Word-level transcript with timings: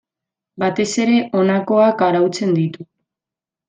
Batez 0.63 0.87
ere 1.05 1.19
honakoak 1.43 2.05
arautzen 2.09 2.61
ditu. 2.61 2.91